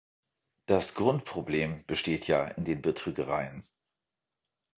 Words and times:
Das 0.65 0.95
Grundproblem 0.95 1.85
besteht 1.85 2.25
ja 2.25 2.45
in 2.45 2.65
den 2.65 2.81
Betrügereien. 2.81 3.67